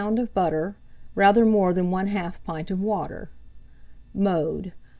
[0.01, 0.77] of butter,
[1.13, 3.29] rather more than 1/2 pint of water.
[4.15, 4.73] Mode.